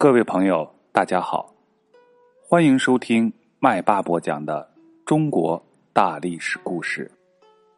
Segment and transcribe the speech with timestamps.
[0.00, 1.52] 各位朋友，大家好，
[2.40, 4.72] 欢迎收听麦巴播讲的
[5.04, 5.60] 中国
[5.92, 7.10] 大历史故事。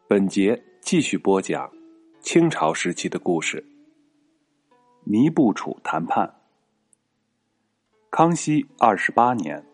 [0.07, 1.71] 本节继续播讲
[2.21, 3.65] 清朝时期的故事。
[5.03, 6.31] 尼布楚谈判。
[8.11, 9.65] 康熙二十八年，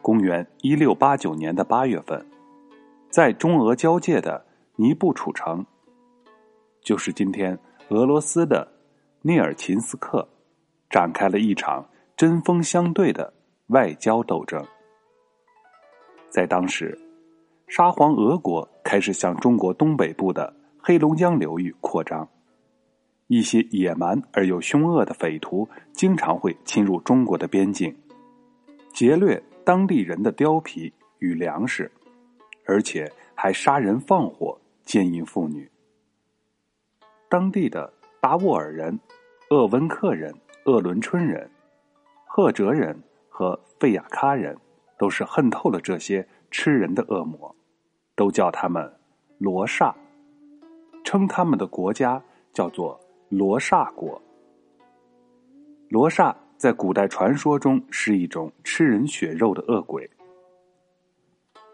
[0.00, 2.24] 公元一六八九年的八月份，
[3.10, 4.46] 在中俄交界的
[4.76, 5.66] 尼布楚城，
[6.82, 8.70] 就是今天俄罗斯的
[9.22, 10.28] 涅尔琴斯克。
[10.90, 13.32] 展开了一场针锋相对的
[13.68, 14.62] 外交斗争。
[16.28, 16.98] 在当时，
[17.68, 22.28] 沙皇俄国开始向中国东北部的黑龙江流域扩张，
[23.28, 27.96] 一些野蛮而又凶恶的匪徒经常会侵入中国的边境，
[28.92, 31.90] 劫掠当地人的貂皮与粮食，
[32.66, 35.70] 而且还杀人放火、奸淫妇女。
[37.28, 38.98] 当地的达斡尔人、
[39.50, 40.34] 鄂温克人。
[40.64, 41.50] 鄂伦春人、
[42.26, 42.96] 赫哲人
[43.28, 44.56] 和费亚喀人
[44.98, 47.54] 都是恨透了这些吃人的恶魔，
[48.14, 48.92] 都叫他们
[49.38, 49.94] 罗刹，
[51.02, 54.20] 称他们的国家叫做罗刹国。
[55.88, 60.08] 罗刹在古代传说中是一种吃人血肉的恶鬼。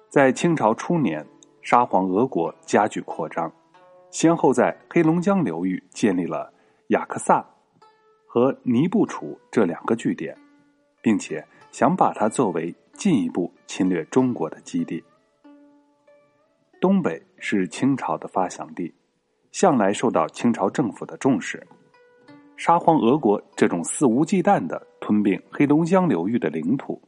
[0.08, 1.26] 在清朝初年，
[1.60, 3.52] 沙皇俄国加剧扩张，
[4.10, 6.52] 先后在黑龙江流域建立了
[6.88, 7.44] 雅克萨。
[8.36, 10.36] 和尼布楚这两个据点，
[11.00, 15.02] 并且想把它作为进一步侵略中国的基地。
[16.78, 18.92] 东北是清朝的发祥地，
[19.52, 21.66] 向来受到清朝政府的重视。
[22.58, 27.00] 沙皇俄国这种肆无忌惮的吞并黑龙江流域的领土，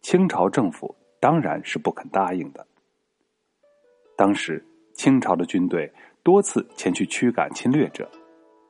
[0.00, 2.64] 清朝政府当然是不肯答应的。
[4.16, 5.92] 当时清朝的军队
[6.22, 8.08] 多次前去驱赶侵略者，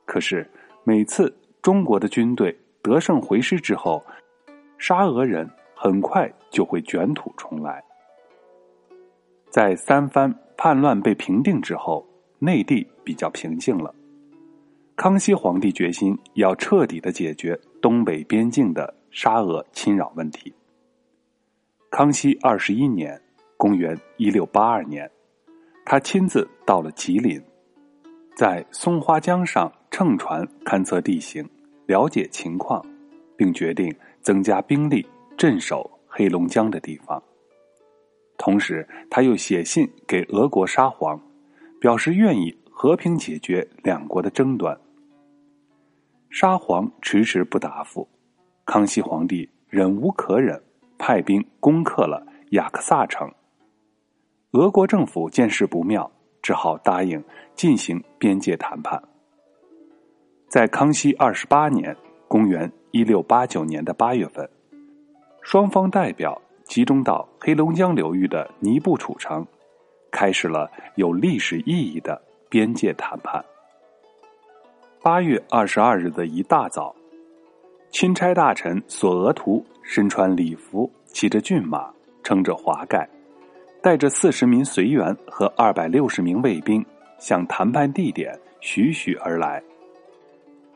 [0.07, 0.49] 可是
[0.83, 1.31] 每次。
[1.61, 4.01] 中国的军队得胜回师之后，
[4.77, 7.83] 沙俄人很快就会卷土重来。
[9.49, 12.07] 在三番叛乱被平定之后，
[12.39, 13.93] 内地比较平静了。
[14.95, 20.53] 康熙皇帝决心要彻底的解决东北边境的沙俄侵扰问题。
[21.89, 23.21] 康熙二十一年
[23.57, 25.09] （公元一六八二年），
[25.85, 27.41] 他亲自到了吉林，
[28.33, 29.69] 在松花江上。
[29.91, 31.43] 乘船勘测地形，
[31.89, 32.85] 了解情况，
[33.35, 33.91] 并决定
[34.21, 35.03] 增加兵力
[35.35, 37.19] 镇守黑龙江的地方。
[38.37, 41.19] 同时，他又写信给俄国沙皇，
[41.81, 44.79] 表示愿意和平解决两国的争端。
[46.29, 48.07] 沙皇迟迟不答复，
[48.65, 50.61] 康熙皇帝忍无可忍，
[50.99, 53.27] 派兵攻克了雅克萨城。
[54.51, 56.11] 俄国政府见势不妙，
[56.43, 57.23] 只好答应
[57.55, 59.01] 进行边界谈判。
[60.49, 61.95] 在康熙二十八年
[62.27, 64.49] （公元一六八九年的八月份），
[65.43, 69.45] 双方代表集中到黑龙江流域的尼布楚城，
[70.09, 73.45] 开始了有历史意义的边界谈判。
[75.03, 76.95] 八月二十二日的一大早，
[77.91, 81.93] 钦差大臣索额图身穿礼服，骑着骏马，
[82.23, 83.07] 撑着华盖，
[83.83, 86.83] 带着四十名随员和二百六十名卫兵，
[87.19, 89.61] 向谈判地点徐徐而来。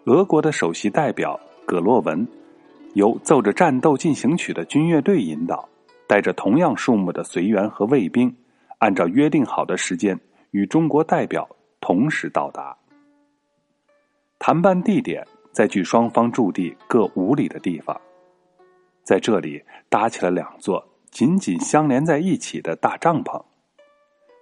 [0.05, 2.27] 俄国的首席代表葛洛文，
[2.93, 5.67] 由奏着战斗进行曲的军乐队引导，
[6.07, 8.35] 带着同样数目的随员和卫兵，
[8.79, 10.19] 按照约定好的时间
[10.51, 11.47] 与中国代表
[11.79, 12.75] 同时到达。
[14.39, 17.99] 谈判地点在距双方驻地各五里的地方，
[19.03, 23.41] 在这里搭起了两座紧紧相连在一起的大帐篷，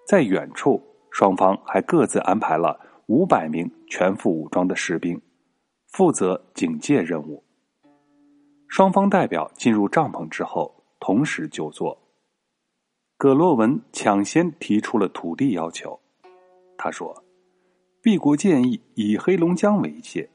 [0.08, 5.22] 在远处，双方还各自安排了五百名全副武装的士兵。
[5.92, 7.44] 负责警戒任务。
[8.68, 11.98] 双方代表进入帐篷之后，同时就坐。
[13.18, 16.00] 葛洛文抢先提出了土地要求。
[16.78, 17.24] 他说
[18.02, 20.28] ：“毕国建议以黑龙江为界，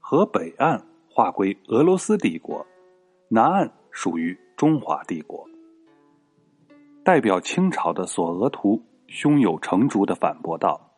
[0.00, 2.66] 河北岸划归俄罗斯帝国，
[3.28, 5.48] 南岸属于中华帝国。”
[7.04, 10.90] 代表清朝的索额图胸有成竹的反驳道：“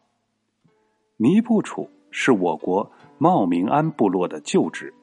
[1.19, 4.95] 尼布楚是我国。”茂明安部落的旧址，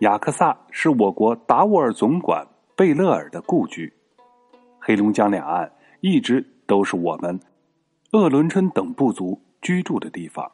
[0.00, 2.44] 雅克萨是我国达斡尔总管
[2.76, 3.92] 贝勒尔的故居，
[4.80, 7.38] 黑龙江两岸一直都是我们
[8.10, 10.50] 鄂伦春等部族居住的地方，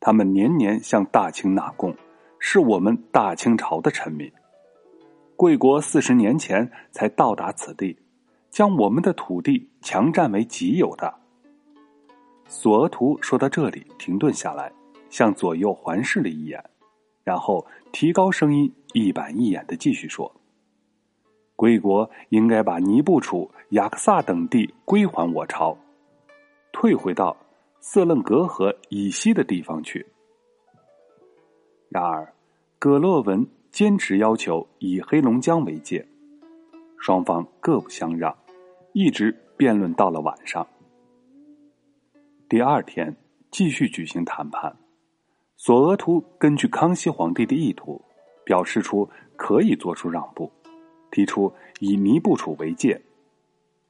[0.00, 1.94] 他们年年向大清纳贡，
[2.38, 4.32] 是我们大清朝的臣民。
[5.36, 7.94] 贵国四十年前才到达此地，
[8.50, 11.12] 将我们的土地强占为己有的。
[12.46, 14.72] 索额图说到这里，停顿下来。
[15.12, 16.64] 向左右环视了一眼，
[17.22, 20.34] 然后提高声音一板一眼的继续说
[21.54, 25.76] ：“贵国应该把尼布楚、雅克萨等地归还我朝，
[26.72, 27.36] 退回到
[27.78, 30.06] 色楞格河以西的地方去。”
[31.90, 32.32] 然而，
[32.78, 36.08] 葛洛文坚持要求以黑龙江为界，
[36.96, 38.34] 双方各不相让，
[38.94, 40.66] 一直辩论到了晚上。
[42.48, 43.14] 第二天，
[43.50, 44.74] 继续举行谈判。
[45.64, 48.02] 索额图根据康熙皇帝的意图，
[48.44, 50.50] 表示出可以做出让步，
[51.12, 53.00] 提出以尼布楚为界。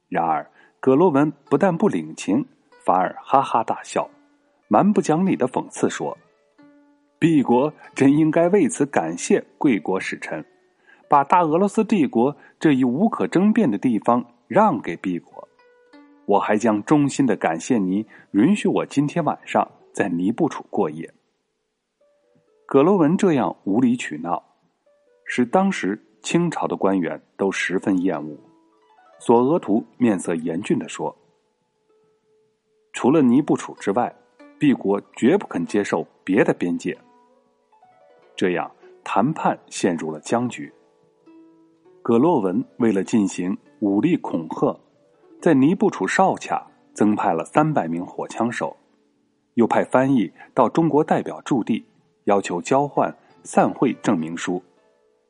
[0.07, 0.47] 然而，
[0.79, 2.45] 葛罗文不但不领情，
[2.85, 4.07] 反而哈哈大笑，
[4.67, 6.15] 蛮不讲理的讽刺说
[7.17, 10.45] ：“毕国真应该为此感谢贵国使臣，
[11.09, 15.47] 把大俄罗斯帝国这一无可争辩的地方让给毕国。
[16.27, 21.11] 我还将衷心的感谢您允许我今天晚上在尼布楚过夜。”
[22.65, 24.43] 葛罗文这样无理取闹，
[25.25, 28.37] 使当时清朝的官员都十分厌恶。
[29.19, 31.15] 索额图面色严峻的说
[32.93, 34.13] ：“除了尼布楚之外，
[34.59, 36.97] 帝国绝不肯接受别的边界。”
[38.35, 38.69] 这样
[39.03, 40.71] 谈判陷入了僵局。
[42.01, 44.77] 葛洛文为了进行武力恐吓，
[45.41, 48.75] 在尼布楚哨卡增派了三百名火枪手，
[49.53, 51.85] 又派翻译到中国代表驻地。
[52.25, 54.63] 要求交换散会证明书，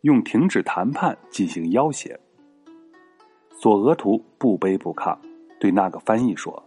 [0.02, 2.20] 用停止谈判进行要挟。
[3.50, 5.18] 索额图不卑不亢，
[5.60, 6.64] 对那个翻译说：“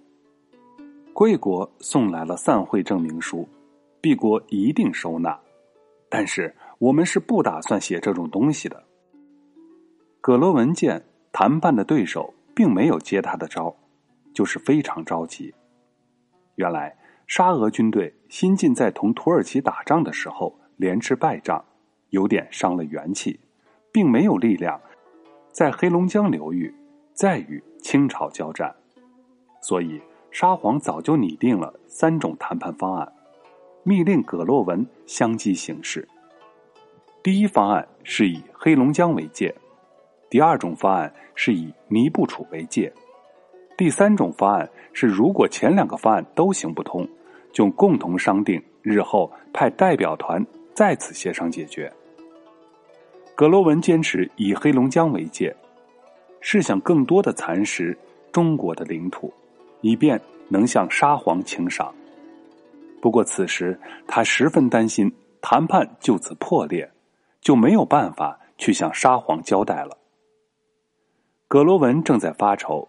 [1.14, 3.48] 贵国送来了散会证明书，
[4.00, 5.38] 毕国一定收纳。
[6.08, 8.82] 但是我们是不打算写这种东西的。”
[10.20, 13.74] 葛罗文见谈判的对手并没有接他的招，
[14.34, 15.54] 就是非常着急。
[16.56, 16.96] 原来。
[17.26, 21.62] 沙俄军队新近在同土耳其打仗的时候连吃败仗，
[22.10, 23.38] 有点伤了元气，
[23.92, 24.80] 并没有力量
[25.50, 26.72] 在黑龙江流域
[27.12, 28.72] 再与清朝交战，
[29.60, 30.00] 所以
[30.30, 33.12] 沙皇早就拟定了三种谈判方案，
[33.82, 36.06] 密令葛洛文相继行事。
[37.24, 39.52] 第一方案是以黑龙江为界，
[40.30, 42.92] 第二种方案是以尼布楚为界。
[43.76, 47.06] 第三种方案是，如果前两个方案都行不通，
[47.52, 51.92] 就共同商定日后派代表团再次协商解决。
[53.34, 55.54] 葛罗文坚持以黑龙江为界，
[56.40, 57.96] 是想更多的蚕食
[58.32, 59.30] 中国的领土，
[59.82, 60.18] 以便
[60.48, 61.94] 能向沙皇请赏。
[63.02, 65.12] 不过此时他十分担心
[65.42, 66.90] 谈判就此破裂，
[67.42, 69.98] 就没有办法去向沙皇交代了。
[71.46, 72.88] 葛罗文正在发愁。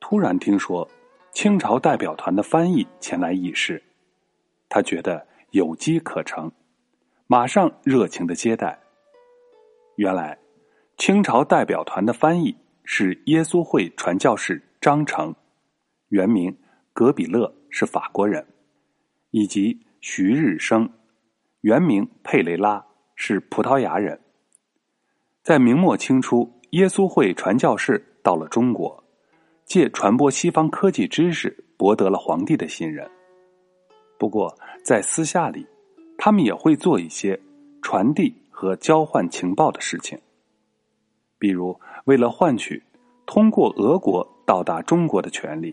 [0.00, 0.88] 突然听说，
[1.30, 3.80] 清朝代表团的翻译前来议事，
[4.68, 6.50] 他觉得有机可乘，
[7.26, 8.80] 马上热情的接待。
[9.96, 10.36] 原来，
[10.96, 15.32] 清朝代表团的翻译是耶稣会传教士张成，
[16.08, 16.56] 原名
[16.92, 18.44] 格比勒，是法国人，
[19.30, 20.90] 以及徐日升，
[21.60, 24.18] 原名佩雷拉，是葡萄牙人。
[25.42, 28.99] 在明末清初，耶稣会传教士到了中国。
[29.70, 33.08] 借传播西方科技知识，博得了皇帝的信任。
[34.18, 34.52] 不过，
[34.82, 35.64] 在私下里，
[36.18, 37.40] 他们也会做一些
[37.80, 40.18] 传递和交换情报的事情。
[41.38, 42.82] 比如，为了换取
[43.26, 45.72] 通过俄国到达中国的权利，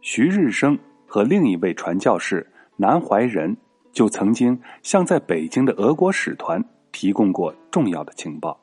[0.00, 3.54] 徐日升和另一位传教士南怀仁
[3.92, 8.58] 就曾经向在北京的俄国使团提供过重要的情报。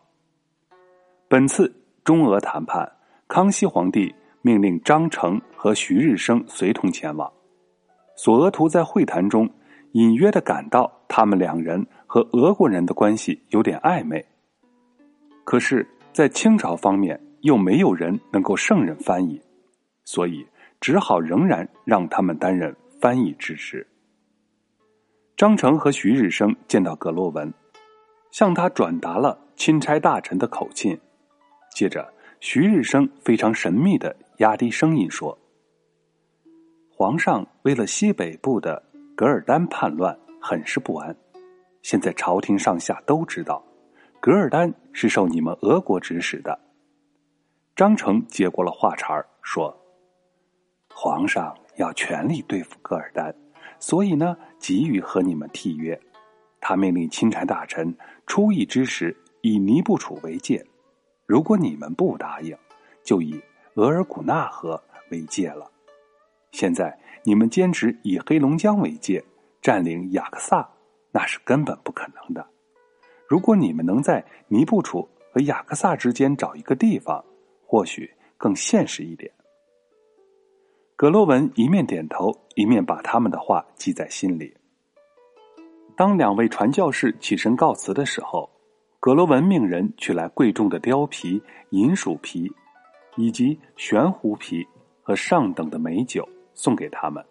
[1.27, 1.71] 本次
[2.03, 2.91] 中俄谈判，
[3.27, 4.12] 康熙皇帝。
[4.41, 7.31] 命令张成和徐日升随同前往。
[8.15, 9.50] 索额图在会谈中
[9.93, 14.25] 隐约的感到，他们两人和俄国人的关系有点暧昧。
[15.43, 19.41] 可是，在清朝方面又没有人能够胜任翻译，
[20.03, 20.46] 所以
[20.79, 23.88] 只好仍然让他们担任翻译之职。
[25.36, 27.51] 张成和徐日升见到葛洛文，
[28.31, 31.00] 向他转达了钦差大臣的口信，
[31.74, 34.15] 接着徐日升非常神秘的。
[34.39, 35.38] 压低声音说
[36.89, 38.81] ：“皇上为了西北部的
[39.13, 41.13] 噶尔丹叛乱，很是不安。
[41.81, 43.62] 现在朝廷上下都知道，
[44.22, 46.58] 噶尔丹是受你们俄国指使的。”
[47.75, 49.77] 张成接过了话茬说
[50.96, 53.36] ：“皇上要全力对付噶尔丹，
[53.77, 56.00] 所以呢，急于和你们缔约。
[56.62, 57.93] 他命令钦差大臣
[58.25, 60.65] 出议之时，以尼布楚为界。
[61.25, 62.58] 如果你们不答应，
[63.03, 63.38] 就以。”
[63.79, 65.71] 额尔古纳河为界了，
[66.51, 66.93] 现在
[67.24, 69.24] 你们坚持以黑龙江为界
[69.62, 70.69] 占领雅克萨，
[71.13, 72.45] 那是根本不可能的。
[73.25, 77.24] 如果你们能在尼布楚和雅克萨之间找一个地方，
[77.65, 79.31] 或许更现实一点。
[80.98, 84.53] 葛洛文一面点头，一面把他们的话记在心里。
[85.95, 88.50] 当两位传教士起身告辞的时候，
[89.00, 92.51] 葛罗文命人取来贵重的貂皮、银鼠皮，
[93.15, 94.65] 以及玄狐皮
[95.01, 97.23] 和上等的美酒送给他们。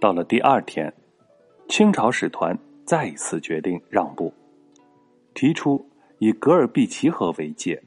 [0.00, 0.92] 到了第二天，
[1.68, 4.32] 清朝使团再一次决定让步。
[5.32, 5.84] 提出
[6.18, 7.82] 以格尔毕齐河为界，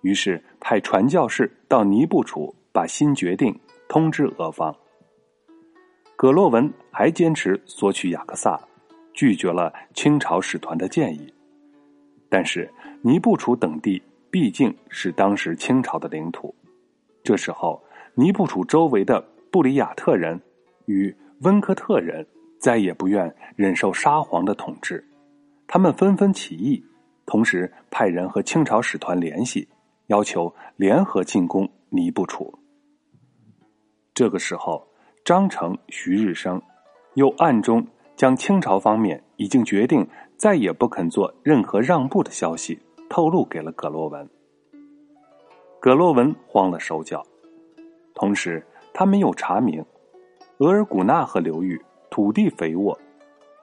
[0.00, 3.54] 于是派传教士到尼布楚，把新决定
[3.88, 4.74] 通知俄方。
[6.16, 8.60] 葛洛文还坚持索取雅克萨，
[9.12, 11.32] 拒绝了清朝使团的建议。
[12.28, 12.68] 但是
[13.02, 14.02] 尼布楚等地
[14.34, 16.52] 毕竟是当时清朝的领土，
[17.22, 17.80] 这时候
[18.16, 20.40] 尼布楚周围的布里亚特人
[20.86, 22.26] 与温科特人
[22.58, 25.08] 再也不愿忍受沙皇的统治。
[25.68, 26.84] 他们纷纷起义，
[27.24, 29.68] 同时派人和清朝使团联系，
[30.08, 32.52] 要求联合进攻尼布楚。
[34.14, 34.84] 这个时候，
[35.24, 36.60] 张成、徐日升
[37.14, 37.86] 又暗中
[38.16, 40.04] 将清朝方面已经决定
[40.36, 42.76] 再也不肯做任何让步的消息
[43.14, 44.28] 透露给了葛洛文。
[45.78, 47.24] 葛洛文慌了手脚，
[48.12, 48.60] 同时
[48.92, 49.84] 他们又查明，
[50.58, 51.80] 额尔古纳河流域
[52.10, 52.98] 土地肥沃，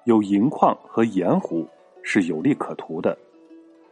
[0.06, 1.68] 有银矿和盐湖。
[2.02, 3.16] 是有利可图的，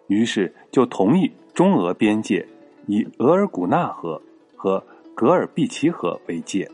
[0.08, 2.44] 于是就同意中俄边界
[2.88, 4.20] 以额尔古纳河
[4.56, 4.82] 和
[5.13, 6.68] 格尔毕齐河为界，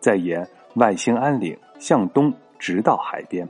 [0.00, 3.48] 再沿外兴安岭向东直到海边。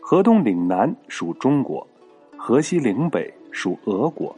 [0.00, 1.86] 河东岭南属中国，
[2.38, 4.34] 河西岭北属俄国。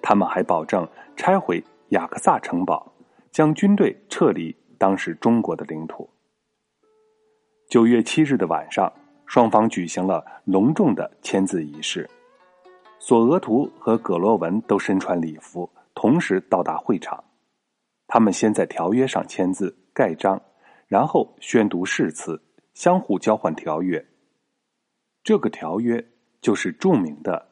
[0.00, 2.92] 他们还保证拆毁雅克萨城堡，
[3.30, 6.08] 将军队撤离当时中国的领土。
[7.68, 8.92] 九月七日的晚上。
[9.24, 12.06] 双方举行了隆重的签字仪式，
[12.98, 17.24] 索额图和葛洛文都身穿礼服，同时到达会场。
[18.06, 20.38] 他们先在条约上签字盖章，
[20.86, 22.38] 然后宣读誓词，
[22.74, 24.04] 相互交换条约。
[25.24, 26.04] 这个条约
[26.42, 27.48] 就是著名的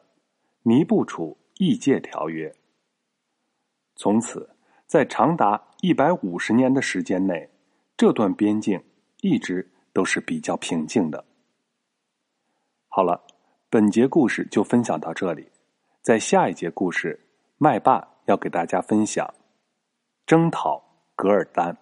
[0.63, 2.49] 尼布楚议界条约》。
[3.95, 4.49] 从此，
[4.87, 7.49] 在长达一百五十年的时间内，
[7.95, 8.83] 这段边境
[9.21, 11.23] 一直都是比较平静的。
[12.87, 13.23] 好了，
[13.69, 15.49] 本节故事就分享到这里。
[16.01, 17.19] 在下一节故事，
[17.57, 19.33] 麦霸要给大家分享
[20.25, 20.83] 征讨
[21.15, 21.77] 噶尔丹。